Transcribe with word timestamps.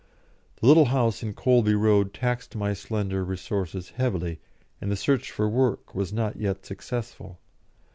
The 0.59 0.65
little 0.65 0.85
house 0.85 1.21
in 1.21 1.35
Colby 1.35 1.75
Road 1.75 2.11
taxed 2.11 2.55
my 2.55 2.73
slender 2.73 3.23
resources 3.23 3.91
heavily, 3.97 4.39
and 4.81 4.91
the 4.91 4.95
search 4.95 5.29
for 5.29 5.47
work 5.47 5.93
was 5.93 6.11
not 6.11 6.37
yet 6.37 6.65
successful. 6.65 7.37